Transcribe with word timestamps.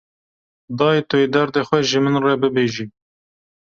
Dayê, 0.77 0.99
tu 1.09 1.15
yê 1.21 1.27
derdê 1.33 1.61
xwe 1.67 1.79
ji 1.89 1.99
min 2.03 2.15
re 2.23 2.33
bibêjî 2.41 2.85